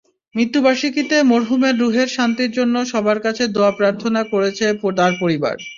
[0.35, 4.65] মৃত্যুবার্ষিকীতে মরহুমের রুহের শান্তির জন্য সবার কাছে দোয়া প্রার্থনা করেছে
[4.97, 5.55] তাঁর পরিবার।